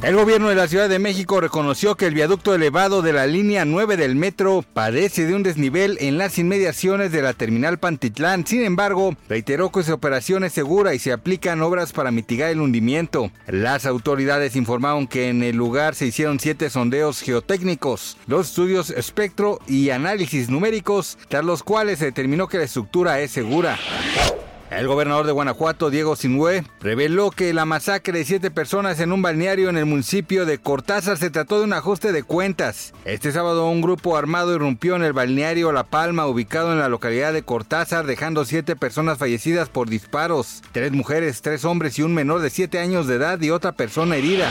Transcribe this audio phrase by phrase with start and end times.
[0.00, 3.64] El gobierno de la Ciudad de México reconoció que el viaducto elevado de la línea
[3.64, 8.46] 9 del metro padece de un desnivel en las inmediaciones de la terminal Pantitlán.
[8.46, 12.60] Sin embargo, reiteró que su operación es segura y se aplican obras para mitigar el
[12.60, 13.32] hundimiento.
[13.48, 19.58] Las autoridades informaron que en el lugar se hicieron siete sondeos geotécnicos, dos estudios espectro
[19.66, 23.76] y análisis numéricos, tras los cuales se determinó que la estructura es segura.
[24.70, 29.22] El gobernador de Guanajuato, Diego Sinue, reveló que la masacre de siete personas en un
[29.22, 32.92] balneario en el municipio de Cortázar se trató de un ajuste de cuentas.
[33.06, 37.32] Este sábado un grupo armado irrumpió en el balneario La Palma, ubicado en la localidad
[37.32, 42.40] de Cortázar, dejando siete personas fallecidas por disparos, tres mujeres, tres hombres y un menor
[42.40, 44.50] de siete años de edad y otra persona herida.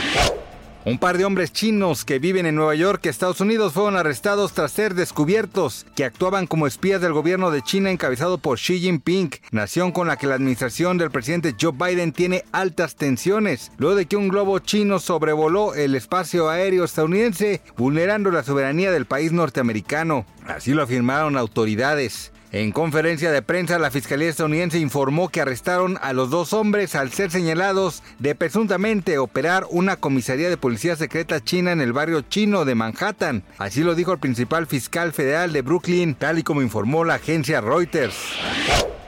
[0.84, 4.70] Un par de hombres chinos que viven en Nueva York, Estados Unidos, fueron arrestados tras
[4.70, 9.90] ser descubiertos que actuaban como espías del gobierno de China encabezado por Xi Jinping, nación
[9.90, 14.16] con la que la administración del presidente Joe Biden tiene altas tensiones, luego de que
[14.16, 20.26] un globo chino sobrevoló el espacio aéreo estadounidense, vulnerando la soberanía del país norteamericano.
[20.46, 22.32] Así lo afirmaron autoridades.
[22.50, 27.12] En conferencia de prensa, la Fiscalía estadounidense informó que arrestaron a los dos hombres al
[27.12, 32.64] ser señalados de presuntamente operar una comisaría de policía secreta china en el barrio chino
[32.64, 33.42] de Manhattan.
[33.58, 37.60] Así lo dijo el principal fiscal federal de Brooklyn, tal y como informó la agencia
[37.60, 38.16] Reuters.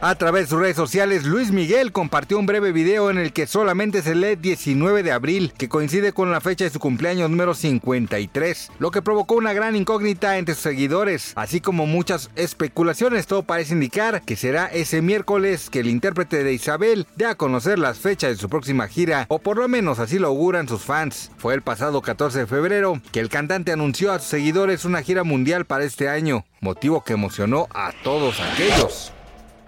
[0.02, 3.46] A través de sus redes sociales, Luis Miguel compartió un breve video en el que
[3.46, 7.52] solamente se lee 19 de abril, que coincide con la fecha de su cumpleaños número
[7.52, 13.26] 53, lo que provocó una gran incógnita entre sus seguidores, así como muchas especulaciones.
[13.26, 17.78] Todo parece indicar que será ese miércoles que el intérprete de Isabel dé a conocer
[17.78, 21.30] las fechas de su próxima gira, o por lo menos así lo auguran sus fans.
[21.36, 25.24] Fue el pasado 14 de febrero que el cantante anunció a sus seguidores una gira
[25.24, 29.12] mundial para este año, motivo que emocionó a todos aquellos.